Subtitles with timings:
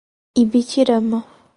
[0.41, 1.17] Ibitirama